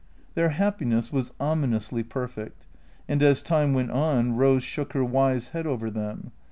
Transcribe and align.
Their 0.33 0.49
happiness 0.49 1.13
was 1.13 1.31
ominously 1.39 2.01
perfect. 2.01 2.65
And 3.07 3.21
as 3.21 3.43
time 3.43 3.75
went 3.75 3.91
on 3.91 4.31
Eose 4.33 4.63
shook 4.63 4.93
her 4.93 5.05
wise 5.05 5.51
head 5.51 5.67
over 5.67 5.91
them. 5.91 6.31